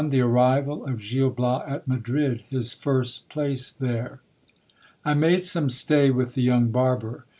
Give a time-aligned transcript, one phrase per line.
[0.01, 2.43] —The arrival of Gil Bias at Madrid.
[2.49, 4.19] His first place there.
[5.05, 7.27] I made some stay with the young barber.